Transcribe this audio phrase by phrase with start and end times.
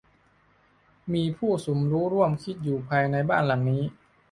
[1.13, 3.83] มีผู้สมรู้ร่วมคิดอยู่ภายในบ้านหลังนี้